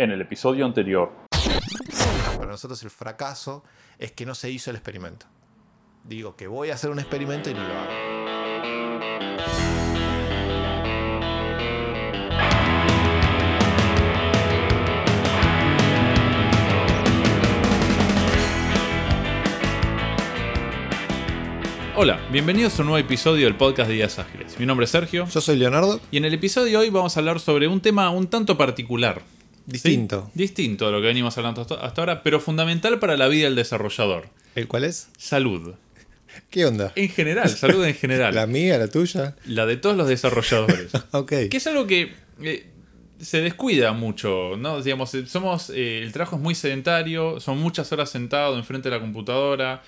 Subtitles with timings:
[0.00, 1.12] En el episodio anterior.
[2.38, 3.62] Para nosotros el fracaso
[3.98, 5.26] es que no se hizo el experimento.
[6.04, 7.90] Digo que voy a hacer un experimento y no lo hago.
[21.94, 24.58] Hola, bienvenidos a un nuevo episodio del podcast de Días Ágiles.
[24.58, 26.00] Mi nombre es Sergio Yo soy Leonardo.
[26.10, 29.20] y en el episodio de hoy vamos a hablar sobre un tema un tanto particular.
[29.70, 29.88] ¿Sí?
[29.90, 30.30] Distinto.
[30.34, 33.56] Distinto a lo que venimos hablando hasta hasta ahora, pero fundamental para la vida del
[33.56, 34.28] desarrollador.
[34.54, 35.08] ¿El cuál es?
[35.18, 35.74] Salud.
[36.50, 36.92] ¿Qué onda?
[36.96, 38.34] En general, salud en general.
[38.36, 39.36] ¿La mía, la tuya?
[39.46, 40.90] La de todos los desarrolladores.
[41.12, 41.30] Ok.
[41.50, 42.66] que es algo que eh,
[43.20, 44.82] se descuida mucho, ¿no?
[44.82, 48.96] Digamos, eh, somos, eh, el trabajo es muy sedentario, son muchas horas sentado enfrente de
[48.96, 49.82] la computadora.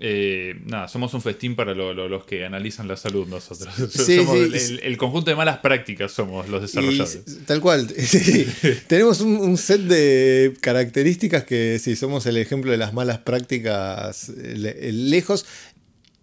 [0.00, 3.68] Eh, nada, somos un festín para lo- lo- los que analizan la salud nosotros.
[3.90, 7.44] Sí, somos sí, el, conjunto de malas prácticas somos los Y, desarrolladores.
[7.46, 7.88] tal cual.
[7.98, 8.46] sí.
[8.86, 14.28] Tenemos un, un set de características que sí, somos el ejemplo de las malas prácticas
[14.28, 15.46] eh, le- lejos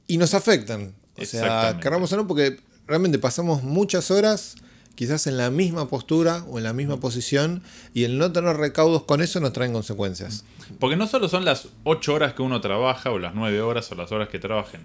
[0.07, 0.93] y nos afectan.
[1.17, 4.55] O sea, querramos o no, porque realmente pasamos muchas horas
[4.95, 7.61] quizás en la misma postura o en la misma posición
[7.93, 10.45] y el no tener recaudos con eso nos traen consecuencias.
[10.79, 13.95] Porque no solo son las 8 horas que uno trabaja, o las 9 horas, o
[13.95, 14.81] las horas que trabajen.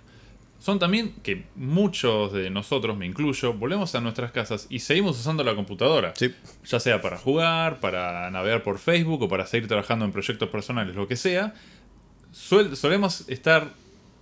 [0.58, 5.42] Son también que muchos de nosotros, me incluyo, volvemos a nuestras casas y seguimos usando
[5.42, 6.12] la computadora.
[6.16, 6.34] Sí.
[6.66, 10.94] Ya sea para jugar, para navegar por Facebook o para seguir trabajando en proyectos personales,
[10.94, 11.54] lo que sea.
[12.34, 13.70] Suel- solemos estar,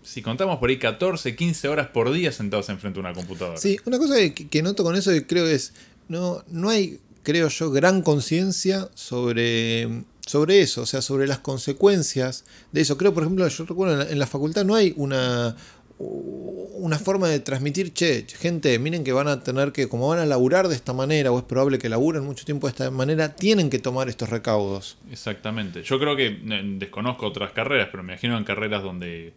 [0.02, 3.58] si contamos por ahí, 14, 15 horas por día sentados enfrente de una computadora.
[3.58, 5.72] Sí, una cosa que, que noto con eso y creo es,
[6.08, 12.44] no, no hay, creo yo, gran conciencia sobre, sobre eso, o sea, sobre las consecuencias
[12.72, 12.96] de eso.
[12.96, 15.56] Creo, por ejemplo, yo recuerdo en la, en la facultad no hay una,
[15.98, 20.26] una forma de transmitir, che, gente, miren que van a tener que, como van a
[20.26, 23.68] laburar de esta manera, o es probable que laburen mucho tiempo de esta manera, tienen
[23.68, 24.96] que tomar estos recaudos.
[25.10, 25.82] Exactamente.
[25.82, 29.34] Yo creo que eh, desconozco otras carreras, pero me imagino en carreras donde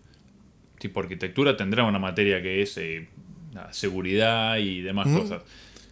[0.82, 3.08] tipo arquitectura tendrá una materia que es eh,
[3.72, 5.44] seguridad y demás cosas.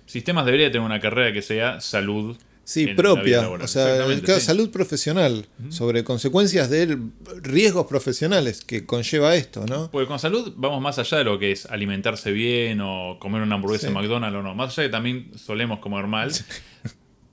[0.06, 2.36] Sistemas debería tener una carrera que sea salud.
[2.64, 4.46] Sí, propia, o sea, Exactamente, claro, sí.
[4.46, 7.00] salud profesional, sobre consecuencias de
[7.42, 9.90] riesgos profesionales que conlleva esto, ¿no?
[9.90, 13.56] Porque con salud vamos más allá de lo que es alimentarse bien o comer una
[13.56, 13.88] hamburguesa Sí.
[13.88, 14.54] en McDonald's o no.
[14.54, 16.32] Más allá de que también solemos comer mal.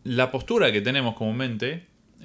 [0.05, 1.85] La postura que tenemos comúnmente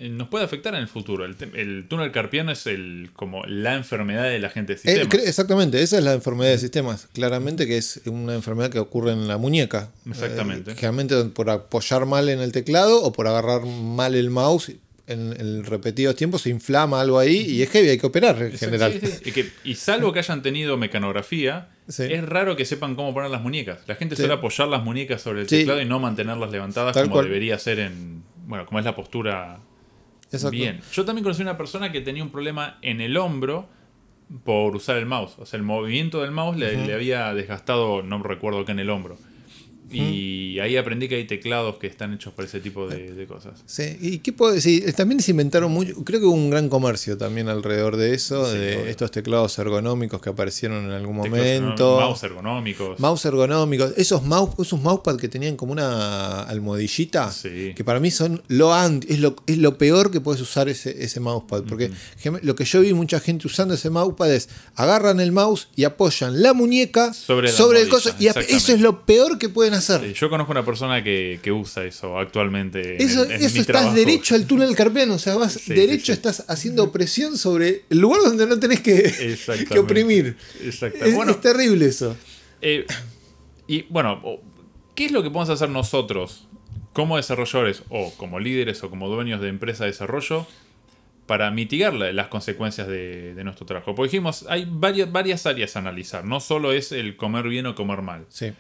[0.10, 1.26] nos puede afectar en el futuro.
[1.26, 5.28] El, túnel carpiano es el como la enfermedad de la gente de Eh, sistemas.
[5.28, 7.08] exactamente, esa es la enfermedad de sistemas.
[7.14, 9.92] Claramente que es una enfermedad que ocurre en la muñeca.
[10.10, 10.72] Exactamente.
[10.72, 14.72] Eh, generalmente por apoyar mal en el teclado o por agarrar mal el mouse.
[15.08, 18.58] En, en repetidos tiempos se inflama algo ahí y es heavy, hay que operar en
[18.58, 18.94] general.
[18.94, 19.14] sí, sí.
[19.26, 22.04] Y, que- y salvo que hayan tenido mecanografía, Sí.
[22.04, 23.80] es raro que sepan cómo poner las muñecas.
[23.88, 24.22] La gente Sí.
[24.22, 25.58] suele apoyar las muñecas sobre el Sí.
[25.58, 27.26] teclado y no mantenerlas levantadas Tal como cual.
[27.26, 28.24] debería ser en.
[28.46, 29.60] Bueno, como es la postura
[30.32, 30.52] Exacto.
[30.52, 30.82] bien.
[30.94, 33.68] Yo también conocí una persona que tenía un problema en el hombro
[34.44, 35.36] por usar el mouse.
[35.38, 38.90] O sea, el movimiento del mouse le, le había desgastado, no recuerdo qué en el
[38.90, 39.18] hombro.
[39.94, 43.54] Y ahí aprendí que hay teclados que están hechos para ese tipo de, de cosas.
[43.66, 47.18] Sí, y qué puedo decir, también se inventaron mucho, creo que hubo un gran comercio
[47.18, 48.86] también alrededor de eso, Sí, de obvio.
[48.88, 52.00] estos teclados ergonómicos que aparecieron en algún Teclados momento.
[52.00, 53.00] Mouse ergonómicos.
[53.00, 57.74] Mouse ergonómicos, esos mouse, esos mousepad que tenían como una almohadillita, Sí.
[57.76, 61.04] que para mí son lo anti, es lo, es lo peor que puedes usar ese,
[61.04, 61.64] ese mousepad.
[61.68, 61.92] Porque
[62.42, 66.42] lo que yo vi mucha gente usando ese mousepad es agarran el mouse y apoyan
[66.42, 68.12] la muñeca Sobre sobre, el coso.
[68.20, 69.81] Y eso es lo peor que pueden hacer.
[69.82, 72.96] Sí, yo conozco una persona que, que usa eso actualmente.
[72.96, 73.96] en Eso, el- en eso mi estás trabajo.
[73.96, 78.22] derecho al túnel carpiano, o sea, vas Sí, derecho, estás haciendo presión sobre el lugar
[78.22, 79.74] donde no tenés que, Exactamente.
[79.74, 80.38] que oprimir.
[80.64, 81.04] Exacto.
[81.06, 82.16] Es, Bueno, es terrible eso.
[82.62, 82.86] eh,
[83.68, 84.22] y bueno,
[84.96, 86.48] ¿qué es lo que podemos hacer nosotros
[86.94, 90.46] como desarrolladores o como líderes o como dueños de empresa de desarrollo
[91.26, 93.96] para mitigar la- las consecuencias de, de nuestro trabajo?
[93.96, 97.76] Porque dijimos, hay varias, varias áreas a analizar, no solo es el comer bien o
[97.76, 98.26] comer mal.
[98.30, 98.52] Sí.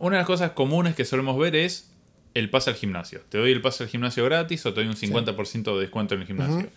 [0.00, 1.90] Una de las cosas comunes que solemos ver es
[2.34, 3.20] el pase al gimnasio.
[3.28, 6.22] Te doy el pase al gimnasio gratis o te doy un 50% de descuento en
[6.22, 6.68] el gimnasio.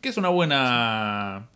[0.00, 1.48] Que es una buena.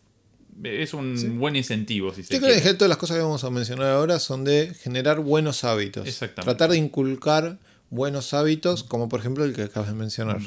[0.62, 2.60] Es un buen incentivo, si se Yo creo que en quiere.
[2.60, 6.06] general todas las cosas que vamos a mencionar ahora son de generar buenos hábitos.
[6.06, 6.44] Exactamente.
[6.44, 7.58] Tratar de inculcar
[7.90, 10.38] buenos hábitos, como por ejemplo el que acabas de mencionar.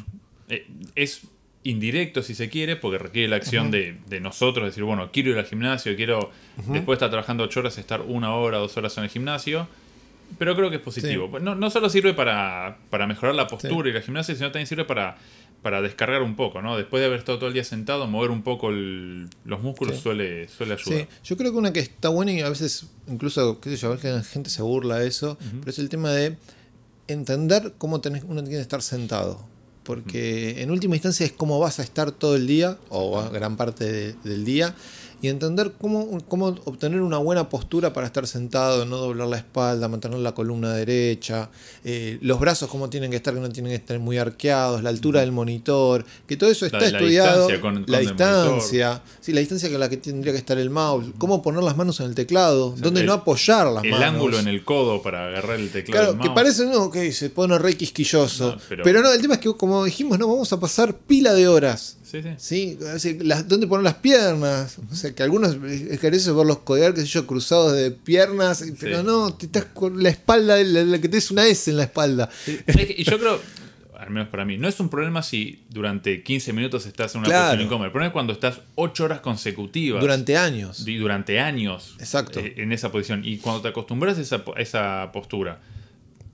[0.50, 0.66] Eh,
[0.96, 1.22] es
[1.64, 5.38] indirecto, si se quiere, porque requiere la acción de, de nosotros, decir, bueno, quiero ir
[5.38, 9.04] al gimnasio, quiero después de estar trabajando 8 horas, estar una hora, dos horas en
[9.04, 9.68] el gimnasio.
[10.38, 11.40] Pero creo que es positivo.
[11.40, 14.86] No, no solo sirve para, para mejorar la postura y la gimnasia, sino también sirve
[14.86, 15.18] para,
[15.64, 16.78] para descargar un poco, ¿no?
[16.78, 20.02] Después de haber estado todo el día sentado, mover un poco el- los músculos Sí.
[20.04, 21.00] suele, suele ayudar.
[21.00, 23.90] Sí, yo creo que una que está buena y a veces incluso, qué sé yo,
[23.90, 26.38] a veces la gente se burla de eso, pero es el tema de
[27.08, 29.46] entender cómo tenés, uno tiene que estar sentado.
[29.84, 33.86] porque en última instancia es cómo vas a estar todo el día, o gran parte
[33.90, 34.76] de- del día,
[35.22, 39.88] y entender cómo, cómo obtener una buena postura para estar sentado, no doblar la espalda,
[39.88, 41.50] mantener la columna derecha,
[41.84, 44.90] eh, los brazos cómo tienen que estar, que no tienen que estar muy arqueados, la
[44.90, 48.08] altura del monitor, que todo eso La- está la estudiado, distancia con- con la el
[48.08, 51.76] distancia, sí, la distancia con la que tendría que estar el mouse, cómo poner las
[51.78, 54.08] manos en el teclado, dónde el- no apoyar las El manos.
[54.08, 55.92] ángulo en el codo para agarrar el teclado.
[56.00, 56.36] Claro, del que mouse.
[56.36, 58.52] parece, no, que se pone re quisquilloso.
[58.52, 59.02] No, pero- pero...
[59.02, 61.98] no, el tema es que, como dijimos, no, vamos a pasar pila de horas.
[62.10, 62.78] Sí, sí.
[63.00, 63.18] ¿Sí?
[63.22, 64.78] Las- ¿Dónde poner las piernas?
[64.92, 65.58] O sea, que algunos
[65.90, 69.06] ejercicios ver los colgar, qué sé yo, cruzados de piernas, pero Sí.
[69.06, 71.84] no, te estás con la espalda, la, la que te es una S en la
[71.84, 72.30] espalda.
[72.46, 72.60] Sí.
[72.98, 73.42] Y yo creo,
[73.98, 77.28] al menos para mí, no es un problema si durante 15 minutos estás en una
[77.30, 77.46] Claro.
[77.48, 77.86] posición incómoda.
[77.88, 80.00] El problema es cuando estás 8 horas consecutivas.
[80.02, 80.88] Durante años.
[80.88, 82.40] y durante años Exacto.
[82.40, 83.24] eh, en esa posición.
[83.26, 85.60] Y cuando te acostumbras a esa, a esa postura,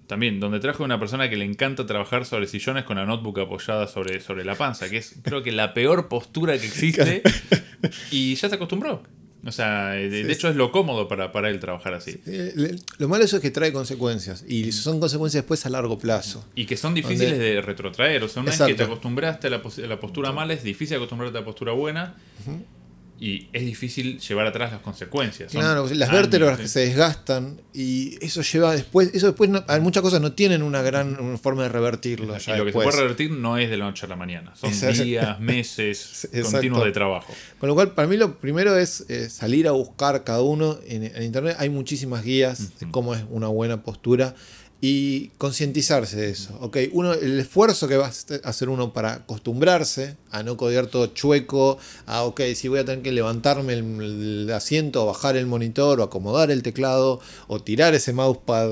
[0.07, 3.87] también, donde trajo una persona que le encanta trabajar sobre sillones con la notebook apoyada
[3.87, 7.21] sobre, sobre la panza, que es creo que la peor postura que existe,
[8.11, 9.03] y ya se acostumbró.
[9.45, 12.17] O sea, de, de hecho es lo cómodo para, para él trabajar así.
[12.25, 14.45] Eh, Lo malo eso es que trae consecuencias.
[14.47, 16.47] Y son consecuencias después a largo plazo.
[16.55, 18.23] Y que son difíciles de retrotraer.
[18.23, 18.77] O sea, una vez que Exacto.
[18.77, 21.73] te acostumbraste a la, pos- a la postura mala, es difícil acostumbrarte a la postura
[21.73, 22.15] buena.
[23.25, 25.49] Y es difícil llevar atrás las consecuencias.
[25.53, 29.79] Son Claro, las vértebras que se desgastan y eso lleva después, eso después no- hay
[29.79, 32.37] muchas cosas no tienen una gran una forma de revertirlo.
[32.37, 32.83] ya Y lo que se después.
[32.87, 34.53] puede revertir no es de la noche a la mañana.
[34.57, 35.03] Son Exacto.
[35.05, 36.51] días, meses Exacto.
[36.51, 37.33] continuos de trabajo.
[37.59, 41.03] Con lo cual, para mí lo primero es eh, salir a buscar cada uno en,
[41.03, 41.55] en internet.
[41.59, 44.35] Hay muchísimas guías de cómo es una buena postura
[44.85, 46.57] y concientizarse de eso.
[46.59, 51.07] Ok, uno, el esfuerzo que va a hacer uno para acostumbrarse a no codear todo
[51.07, 54.01] chueco, a ok, si voy a tener que levantarme el,
[54.43, 58.69] el asiento, o bajar el monitor, o acomodar el teclado, o tirar ese mousepad.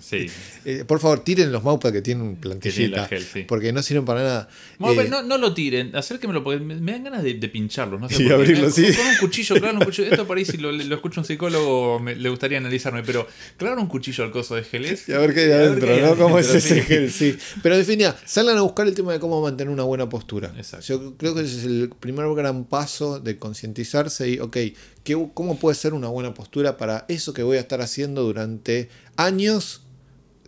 [0.00, 0.26] Sí.
[0.66, 3.44] Eh, por favor, tiren los mousepad que tienen plantillita, la gel, sí.
[3.46, 4.48] porque no sirven para nada.
[4.80, 8.00] Eh, no, no lo tiren, acérquemelo porque me, me dan ganas de, de pincharlos.
[8.00, 8.86] No sé Y abrirlo, Eh, sí.
[8.96, 10.08] Con un cuchillo, claro, un cuchillo.
[10.10, 13.26] Esto por ahí si lo, lo escucha un psicólogo me- le gustaría analizarme, pero
[13.58, 15.06] claro un cuchillo al coso de geles.
[15.08, 16.16] Y a ver qué hay adentro, qué hay ¿no?
[16.16, 17.10] ¿Cómo es ese gel?
[17.10, 17.36] Sí.
[17.62, 20.52] Pero en definitiva, salgan a buscar el tema de cómo mantener una buena postura.
[20.56, 20.86] Exacto.
[20.86, 24.56] Yo creo que ese es el primer gran paso de concientizarse y, ok,
[25.02, 28.88] ¿qué, ¿cómo puede ser una buena postura para eso que voy a estar haciendo durante
[29.16, 29.82] años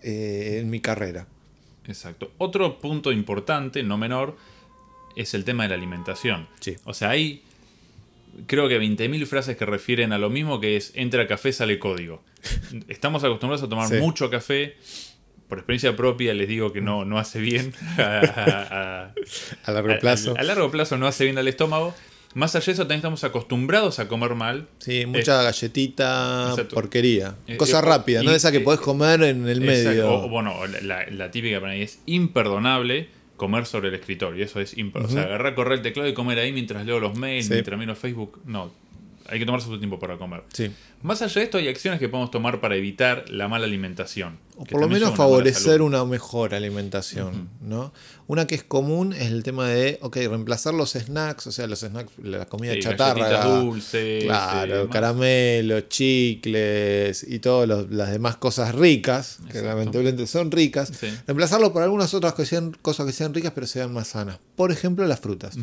[0.03, 1.27] eh, en mi carrera?
[1.87, 2.33] Exacto.
[2.39, 4.37] Otro punto importante, no menor,
[5.17, 6.49] es el tema de la alimentación.
[6.61, 6.77] Sí.
[6.85, 7.43] O sea, hay
[8.47, 12.23] creo que 20.000 frases que refieren a lo mismo que es entra café, sale código.
[12.89, 13.97] Estamos acostumbrados a tomar Sí.
[13.97, 14.77] mucho café.
[15.49, 19.15] Por experiencia propia les digo que no, no hace bien a, a-
[19.65, 20.35] A largo plazo.
[20.37, 21.95] A, a largo plazo no hace bien al estómago.
[22.35, 24.69] Más allá de eso, también estamos acostumbrados a comer mal.
[24.79, 26.75] Sí, mucha galletita, exacto.
[26.75, 27.37] porquería.
[27.47, 28.33] Eh, Cosa eh, rápida, ¿no?
[28.33, 29.89] Esa que eh, podés comer en el Exacto.
[29.89, 30.11] medio.
[30.13, 34.45] O, o, bueno, la, la típica para mí es imperdonable comer sobre el escritorio.
[34.45, 35.21] Eso es imperdonable.
[35.21, 37.53] O sea, agarrar, correr el teclado y comer ahí mientras leo los mails, Sí.
[37.53, 38.41] mientras miro Facebook.
[38.45, 38.73] No,
[39.29, 40.43] hay que tomarse su tiempo para comer.
[40.53, 40.71] Sí.
[41.03, 44.39] Más allá de esto, hay acciones que podemos tomar para evitar la mala alimentación.
[44.57, 47.93] O por lo menos favorecer una mejor alimentación, ¿no?
[48.27, 51.81] Una que es común es el tema de, ok, reemplazar los snacks, o sea, los
[51.81, 53.45] snacks, la comida Sí, chatarra.
[53.45, 60.91] dulces, Claro, caramelos, chicles y todas las demás cosas ricas, que lamentablemente son ricas.
[60.99, 61.09] Sí.
[61.27, 64.39] Reemplazarlo por algunas otras que sean, cosas que sean ricas pero sean más sanas.
[64.57, 65.57] Por ejemplo, las frutas.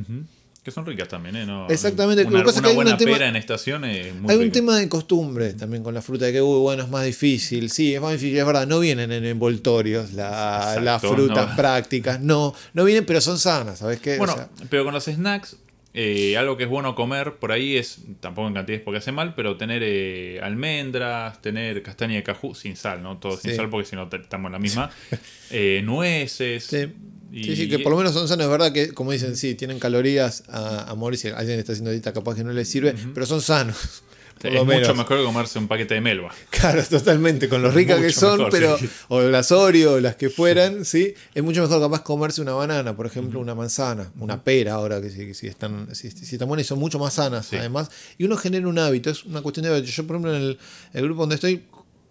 [0.63, 1.45] Que son ricas también, ¿eh?
[1.45, 4.31] No, Exactamente, Una, que una que hay buena un tema- pera en estación es muy
[4.33, 7.04] Hay un tema de costumbre también con la fruta, de que, uy, bueno, es más
[7.06, 7.69] difícil.
[7.69, 11.56] Sí, es más difícil, es verdad, no vienen en envoltorios la- Exacto, las frutas no.
[11.57, 14.16] prácticas, no, no vienen, pero son sanas, ¿sabes qué?
[14.16, 15.57] O Bueno, sea, pero con los snacks,
[15.94, 19.35] eh, algo que es bueno comer por ahí es, tampoco en cantidades porque hace mal,
[19.35, 23.18] pero tener eh, almendras, tener castaña de cajú, sin sal, ¿no?
[23.18, 24.90] Todo sin sal porque si no estamos en la misma.
[25.56, 26.64] Eh, nueces.
[26.64, 26.87] sí.
[27.33, 29.56] Y- sí, sí, que por lo menos son sanos, es verdad que, como dicen, sí,
[29.56, 32.94] tienen calorías a, a morir, si alguien está haciendo dieta capaz que no les sirve,
[33.13, 33.75] pero son sanos.
[34.42, 36.33] Por Es lo mucho mejor que comerse un paquete de melva.
[36.49, 38.90] Claro, totalmente, con lo ricas que son, mejor, pero, sí.
[39.07, 41.13] o las Oreo, o las que fueran, sí.
[41.33, 45.09] es mucho mejor capaz comerse una banana, por ejemplo, una manzana, una pera ahora, que
[45.11, 47.56] si, si están, si, si están buenas y son mucho más sanas, Sí.
[47.56, 49.87] además, y uno genera un hábito, es una cuestión de hábito.
[49.87, 50.57] Yo, por ejemplo, en el,
[50.94, 51.63] el grupo donde estoy,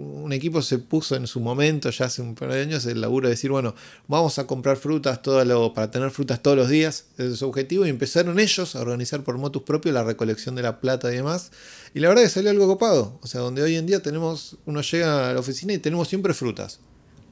[0.03, 3.29] un equipo se puso en su momento, ya hace un par de años, el laburo
[3.29, 3.75] de decir, bueno,
[4.09, 7.49] vamos a comprar frutas todo lo, para tener frutas todos los días, ese es su
[7.49, 11.17] objetivo, y empezaron ellos a organizar por motus propio la recolección de la plata y
[11.17, 11.53] demás,
[11.95, 14.83] y la verdad que salió algo copado, o sea, donde hoy en día tenemos, uno
[14.83, 16.81] llega a la oficina y tenemos siempre frutas.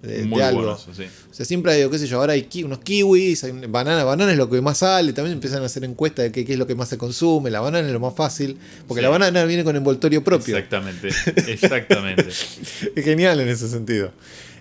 [0.03, 0.79] De, Muy de algo.
[0.79, 1.05] sí.
[1.31, 4.33] O sea, siempre hay, qué sé yo, ahora hay ki- unos kiwis, hay banana, banana
[4.33, 6.67] es lo que más sale, también empiezan a hacer encuestas de qué, qué es lo
[6.67, 8.57] que más se consume, la banana es lo más fácil,
[8.89, 9.03] porque Sí.
[9.03, 10.57] la banana viene con envoltorio propio.
[10.57, 11.09] Exactamente,
[11.49, 12.29] exactamente.
[12.97, 14.13] Es genial en ese sentido.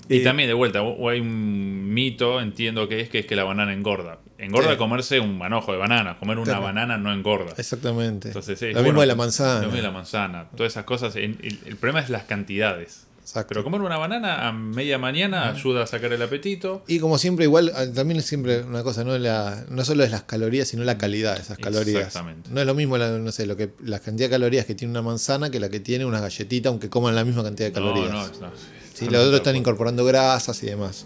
[0.09, 3.43] Y Eh, también, de vuelta, hay un mito, entiendo que es que es que la
[3.43, 4.17] banana engorda.
[4.39, 4.77] Engorda Sí.
[4.77, 6.17] comerse un manojo de banana.
[6.17, 6.61] Comer una Claro.
[6.63, 7.53] banana no engorda.
[7.57, 8.29] Exactamente.
[8.29, 9.55] Entonces, es, lo mismo de la manzana.
[9.59, 10.47] Lo mismo de la manzana.
[10.55, 11.15] Todas esas cosas.
[11.15, 13.05] El, el- el problema es las cantidades.
[13.29, 13.49] Exacto.
[13.49, 16.83] Pero comer una banana a media mañana ayuda a sacar el apetito.
[16.87, 20.09] Y como siempre, igual, ah, también es siempre una cosa, no, la, no solo es
[20.09, 22.07] las calorías, sino la calidad de esas calorías.
[22.07, 22.49] Exactamente.
[22.51, 24.89] No es lo mismo, la, no sé, lo que, la cantidad de calorías que tiene
[24.89, 28.09] una manzana que la que tiene una galletita, aunque coman la misma cantidad de calorías.
[28.09, 28.51] No, no, no.
[28.95, 31.05] Sí, los otros están incorporando grasas y demás.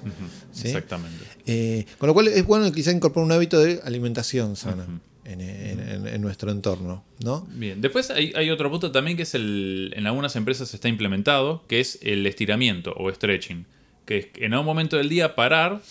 [0.64, 1.26] Exactamente.
[1.46, 4.88] Eh, con lo cual es bueno quizá incorporar un hábito de alimentación sana
[5.26, 7.48] en- en- en nuestro entorno, ¿no?
[7.52, 11.64] Bien, después hay, hay otro punto también que es el, en algunas empresas está implementado,
[11.68, 13.66] que es el estiramiento o stretching,
[14.06, 15.82] que es en un momento del día parar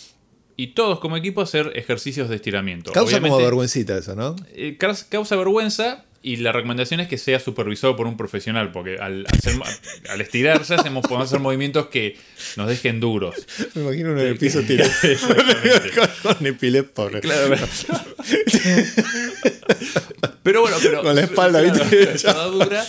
[0.57, 2.93] y todos como equipo hacer ejercicios de estiramiento.
[2.93, 4.37] Causa como vergüencita eso, ¿no?
[4.55, 8.97] eh, caus- causa vergüenza y la recomendación es que sea supervisado por un profesional, porque
[8.97, 9.61] al, hacer-
[10.09, 12.17] al estirarse hacemos, podemos hacer movimientos que
[12.57, 13.35] nos dejen duros.
[13.75, 14.91] Me imagino uno en el piso tirado
[16.23, 17.21] con, con epilepsia, pobre.
[17.21, 17.57] Claro,
[20.43, 20.61] pero...
[20.63, 21.03] bueno, pero.
[21.03, 22.33] Con la espalda, claro, ¿viste?
[22.51, 22.85] dura,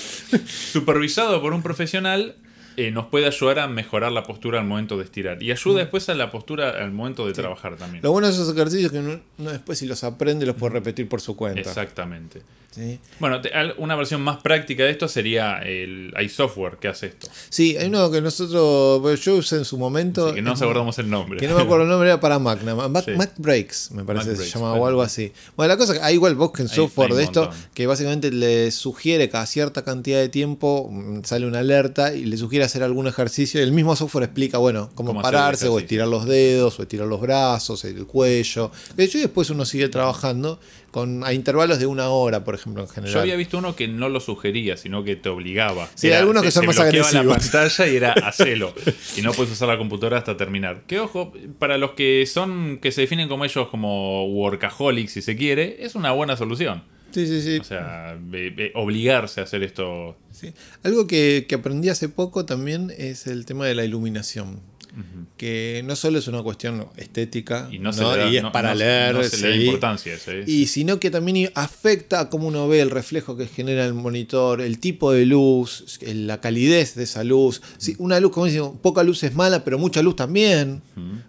[0.71, 2.35] supervisado por un profesional,
[2.77, 5.41] eh, nos puede ayudar a mejorar la postura al momento de estirar.
[5.41, 8.03] Y ayuda después a la postura al momento de trabajar también.
[8.03, 10.73] Lo bueno de esos ejercicios es que uno, uno después si los aprende los puede
[10.73, 11.61] repetir por su cuenta.
[11.61, 12.41] Exactamente.
[12.71, 12.99] ¿sí?
[13.19, 16.11] Bueno, te- una versión más práctica de esto sería el.
[16.15, 17.27] Hay software que hace esto.
[17.49, 20.33] Sí, hay uno que nosotros, bueno, yo usé en su momento.
[20.33, 21.39] Que no nos acordamos el nombre.
[21.39, 22.61] Que no me acuerdo el nombre, era para más.
[22.63, 23.07] Mac.
[23.15, 25.31] Mac Breaks, me parece Mac que se llamaba o algo así.
[25.55, 27.59] Bueno, la cosa es que hay igual busquen software hay de esto montón.
[27.75, 32.37] que básicamente le sugiere cada cierta cantidad de tiempo, mm, sale una alerta y le
[32.37, 33.59] sugiere hacer algún ejercicio.
[33.59, 37.07] Y el mismo software explica, bueno, cómo, Cómo pararse o estirar los dedos o estirar
[37.07, 38.71] los brazos, el cuello.
[38.95, 40.59] De hecho, y después uno sigue trabajando
[40.91, 43.13] con a intervalos de una hora, por ejemplo, en general.
[43.13, 45.89] Yo había visto uno que no lo sugería, sino que te obligaba.
[45.95, 47.49] Sí, hay algunos que son más bloqueaba la agresivos.
[47.51, 48.73] pantalla y era hacelo.
[49.17, 50.83] y no puedes usar la computadora hasta terminar.
[50.85, 55.35] Que ojo, para los que son, que se definen como ellos como workaholics, si se
[55.35, 56.83] quiere, es una buena solución.
[57.13, 57.59] Sí, sí, sí.
[57.59, 58.19] O sea,
[58.73, 60.17] obligarse a hacer esto.
[60.31, 60.53] Sí.
[60.81, 64.61] Algo que, que aprendí hace poco también es el tema de la iluminación.
[65.37, 68.15] Que no solo es una cuestión estética Y no, se ¿no?
[68.15, 70.13] da, y es no- para no- leer, no se le da importancia
[70.45, 74.61] y sino que también afecta a cómo uno ve el reflejo que genera el monitor,
[74.61, 77.61] el tipo de luz, la calidez de esa luz.
[77.97, 80.81] Una luz, como dicen, poca luz es mala, pero mucha luz también.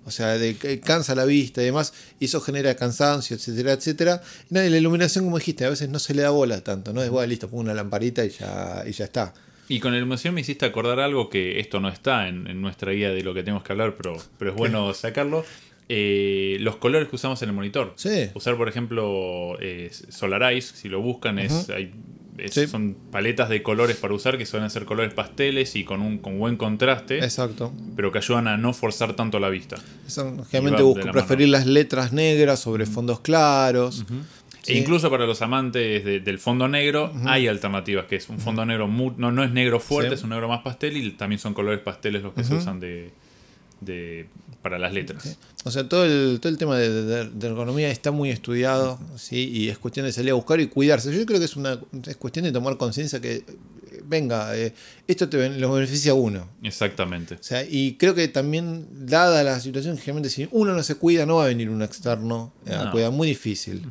[0.04, 0.54] O sea, de,
[0.84, 4.22] cansa la vista y demás, y eso genera cansancio, etcétera, etcétera.
[4.50, 7.02] Y la iluminación, como dijiste, a veces no se le da bola tanto, ¿no?
[7.02, 9.32] Es bueno, listo, pongo una lamparita y ya, y ya está.
[9.68, 12.92] Y con la iluminación me hiciste acordar algo que esto no está en, en nuestra
[12.92, 15.44] guía de lo que tenemos que hablar, pero, pero es bueno sacarlo.
[15.88, 17.92] Eh, los colores que usamos en el monitor.
[17.96, 18.30] Sí.
[18.34, 21.92] Usar, por ejemplo, eh, Solarize, si lo buscan, es, hay-
[22.38, 22.66] es- Sí.
[22.66, 26.38] son paletas de colores para usar que suelen ser colores pasteles y con un con
[26.38, 27.72] buen contraste, Exacto.
[27.96, 29.76] pero que ayudan a no forzar tanto la vista.
[30.50, 34.04] Generalmente busco la preferir las letras negras sobre fondos claros.
[34.10, 34.74] E Sí.
[34.78, 38.88] incluso para los amantes de- del fondo negro hay alternativas, que es un fondo negro,
[38.88, 40.14] no, no es negro fuerte, Sí.
[40.16, 43.10] es un negro más pastel y también son colores pasteles los que se usan de,
[43.80, 44.26] de-
[44.62, 45.36] para las letras.
[45.66, 49.50] O sea, todo el, todo el tema de, de- de ergonomía está muy estudiado, ¿sí?
[49.52, 51.14] Y es cuestión de salir a buscar y cuidarse.
[51.14, 53.44] Yo creo que es una es cuestión de tomar conciencia que,
[54.06, 54.72] venga, eh,
[55.06, 56.48] esto te lo beneficia a uno.
[56.62, 57.34] Exactamente.
[57.34, 61.26] O sea, y creo que también, dada la situación, generalmente si uno no se cuida,
[61.26, 62.90] no va a venir un externo eh, a No.
[62.92, 63.82] cuidar, muy difícil.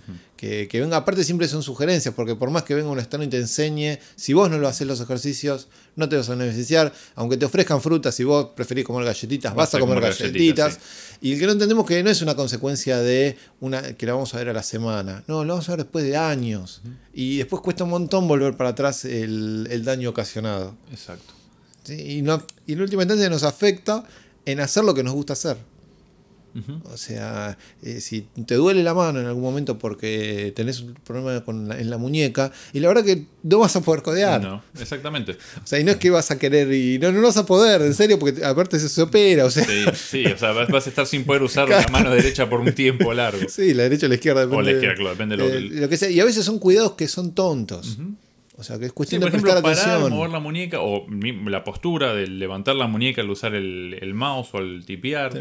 [0.44, 3.30] Que, que venga, aparte siempre son sugerencias, porque por más que venga un externo y
[3.30, 6.92] te enseñe, si vos no lo haces los ejercicios, no te vas a beneficiar.
[7.16, 10.80] Aunque te ofrezcan frutas, si vos preferís comer galletitas, vas, a comer, galletitas.
[11.22, 14.34] Y el que no entendemos que no es una consecuencia de una que la vamos
[14.34, 15.24] a ver a la semana.
[15.28, 16.82] No, lo vamos a ver después de años.
[17.14, 20.76] Y después cuesta un montón volver para atrás el, el daño ocasionado.
[20.92, 21.34] Exacto.
[21.84, 22.18] ¿sí?
[22.18, 24.04] Y, no, y en última instancia nos afecta
[24.46, 25.56] en hacer lo que nos gusta hacer.
[26.84, 31.44] O sea, eh, si te duele la mano en algún momento porque tenés un problema
[31.44, 34.42] con la- en la muñeca, y la verdad que no vas a poder codear.
[34.42, 35.32] No, exactamente.
[35.64, 37.82] O sea, y no es que vas a querer y no, no vas a poder,
[37.82, 39.46] en serio, porque aparte se, opera.
[39.46, 42.48] O sea, Sí, sí, o sea, vas a estar sin poder usar la mano derecha
[42.50, 43.50] por un tiempo largo.
[43.50, 44.44] sí, la derecha o la izquierda.
[44.44, 46.10] O la depende izquierda, claro, depende de lo eh, que- lo que sea.
[46.12, 47.98] Y a veces son cuidados que son tontos.
[48.56, 50.14] O sea, que es Sí, cuestión por de ejemplo, prestar parar, atención.
[50.14, 51.08] mover la muñeca o
[51.48, 55.34] la postura de levantar la muñeca al usar el, el mouse o al tipear.
[55.34, 55.40] Sí.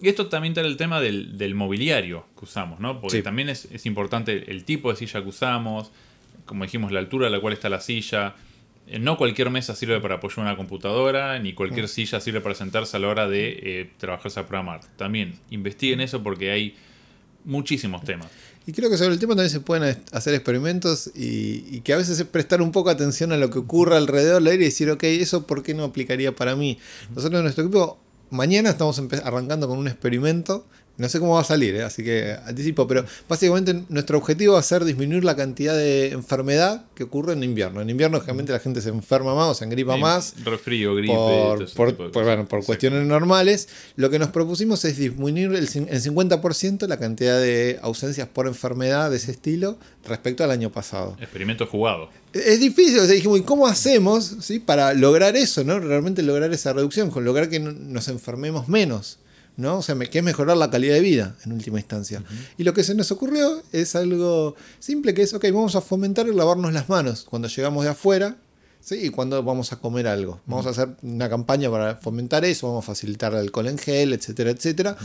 [0.00, 3.00] Y esto también trae el tema del, del mobiliario que usamos, ¿no?
[3.00, 3.22] Porque Sí.
[3.22, 5.90] también es, es importante el tipo de silla que usamos,
[6.46, 8.36] como dijimos, la altura a la cual está la silla.
[8.86, 11.88] Eh, No cualquier mesa sirve para apoyar una computadora, ni cualquier Mm.
[11.88, 14.80] silla sirve para sentarse a la hora de eh, trabajarse a programar.
[14.96, 16.74] También investiguen eso porque hay
[17.44, 18.28] muchísimos temas.
[18.66, 21.96] Y creo que sobre el tema también se pueden hacer experimentos y, y que a
[21.96, 24.90] veces es prestar un poco atención a lo que ocurre alrededor del aire y decir,
[24.90, 26.78] ok, eso por qué no aplicaría para mí.
[27.14, 27.98] Nosotros en nuestro equipo
[28.30, 30.66] mañana estamos arrancando con un experimento
[30.98, 31.84] no sé cómo va a salir, ¿eh?
[31.84, 36.86] así que anticipo, pero básicamente nuestro objetivo va a ser disminuir la cantidad de enfermedad
[36.96, 37.80] que ocurre en invierno.
[37.80, 40.34] En invierno generalmente la gente se enferma más o se engripa más.
[40.44, 41.14] Resfrío, gripe.
[41.76, 43.68] Por, por, cuestiones normales.
[43.94, 49.10] Lo que nos propusimos es disminuir el, en 50% la cantidad de ausencias por enfermedad
[49.10, 51.16] de ese estilo respecto al año pasado.
[51.20, 52.10] Experimento jugado.
[52.32, 54.58] Es difícil, o sea, dijimos, ¿y cómo hacemos ¿sí?
[54.58, 55.78] para lograr eso, ¿no?
[55.78, 59.20] Realmente lograr esa reducción, con lograr que nos enfermemos menos.
[59.58, 59.78] ¿No?
[59.78, 62.22] O sea, que es mejorar la calidad de vida en última instancia.
[62.56, 66.28] Y lo que se nos ocurrió es algo simple, que es, ok, vamos a fomentar
[66.28, 68.36] el lavarnos las manos cuando llegamos de afuera,
[68.80, 69.06] ¿sí?
[69.06, 70.40] Y cuando vamos a comer algo.
[70.46, 74.12] Vamos a hacer una campaña para fomentar eso, vamos a facilitar el alcohol en gel,
[74.12, 74.96] etcétera, etcétera.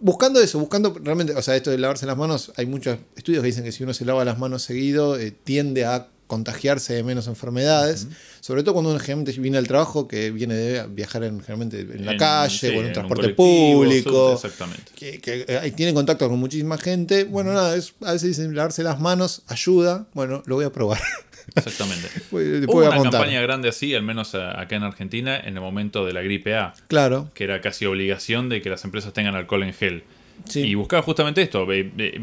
[0.00, 3.48] Buscando eso, buscando realmente, o sea, esto de lavarse las manos, hay muchos estudios que
[3.48, 7.26] dicen que si uno se lava las manos seguido, eh, tiende a contagiarse de menos
[7.26, 8.06] enfermedades,
[8.40, 12.06] sobre todo cuando uno generalmente viene al trabajo, que viene de viajar en, generalmente en
[12.06, 14.92] la calle o en un transporte público, exactamente.
[14.94, 17.24] que, que eh, tiene contacto con muchísima gente.
[17.24, 21.00] Bueno, nada, es, a veces dicen lavarse las manos ayuda, bueno, lo voy a probar.
[21.56, 22.08] Exactamente.
[22.30, 26.22] Hubo una campaña grande así, al menos acá en Argentina, en el momento de la
[26.22, 26.74] gripe A.
[26.86, 27.28] Claro.
[27.34, 30.04] Que era casi obligación de que las empresas tengan alcohol en gel.
[30.54, 31.66] Y buscaba justamente esto,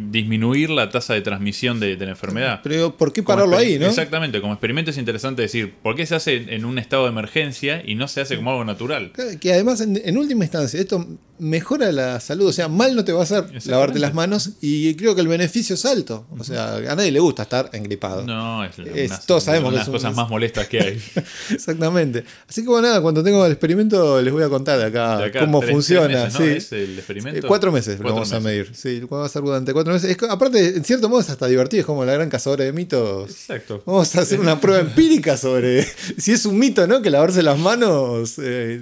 [0.10, 2.62] disminuir la tasa de transmisión de, la enfermedad.
[2.64, 3.88] Pero ¿por qué pararlo ahí, no?
[3.88, 7.82] Exactamente, como experimento es interesante decir, ¿por qué se hace en un estado de emergencia
[7.86, 9.12] y no se hace como algo natural?
[9.40, 11.06] Que además, en última instancia, esto
[11.40, 12.48] mejora la salud.
[12.48, 15.28] O sea, mal no te va a hacer lavarte las manos y creo que el
[15.28, 16.26] beneficio es alto.
[16.38, 18.24] O sea, a nadie le gusta estar engripado.
[18.26, 21.02] No, es, es todos sabemos una de las cosas más molestas que hay.
[21.52, 22.24] Exactamente.
[22.48, 26.30] Así que bueno, nada, cuando tengo el experimento les voy a contar acá, cómo funciona.
[26.30, 26.44] sí.
[26.44, 27.48] ¿Es el experimento?
[27.48, 28.72] cuatro meses lo vamos a medir.
[28.74, 30.18] Sí, va a ser durante cuatro meses.
[30.30, 33.30] aparte, en cierto modo es hasta divertido, es como la gran cazadora de mitos.
[33.30, 33.84] Exacto.
[33.86, 35.86] Vamos a hacer una prueba empírica sobre
[36.18, 37.02] si es un mito, ¿no?
[37.02, 38.82] Que lavarse las manos eh,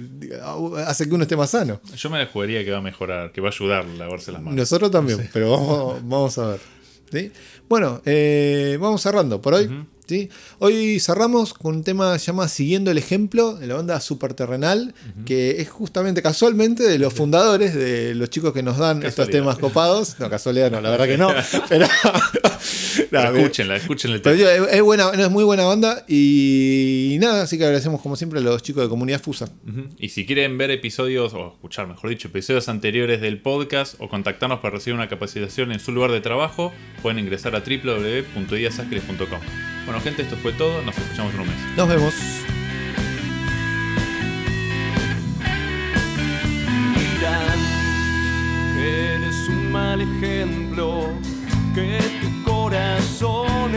[0.86, 1.80] hace que uno esté más sano.
[1.96, 4.56] Yo me la que va a mejorar, que va a ayudar a lavarse las manos.
[4.56, 6.60] Nosotros también, pero vamos, a ver.
[7.12, 7.32] ¿sí?
[7.68, 9.68] Bueno, eh, vamos cerrando por hoy.
[10.60, 14.94] Hoy cerramos con un tema que se llama Siguiendo el ejemplo de la banda Superterrenal,
[15.24, 19.58] que es justamente casualmente de los fundadores, de los chicos que nos dan estos temas
[19.58, 20.18] copados.
[20.20, 21.30] No, casualidad no, la verdad que no.
[21.68, 21.86] pero,
[23.10, 24.16] escúchenla, escúchenla.
[24.70, 28.62] es, buena, es muy buena banda y, nada, así que agradecemos como siempre a los
[28.62, 29.48] chicos de Comunidad Fusa.
[29.98, 34.60] Y si quieren ver episodios, o escuchar, mejor dicho, episodios anteriores del podcast o contactarnos
[34.60, 39.40] para recibir una capacitación en su lugar de trabajo, pueden ingresar a www.iasascres.com.
[39.86, 40.82] Bueno, gente, esto fue todo.
[40.82, 41.56] Nos escuchamos en un mes.
[41.76, 42.14] Nos vemos.
[47.14, 47.58] Dirán
[48.74, 51.12] que eres un mal ejemplo,
[51.72, 53.76] que tu corazón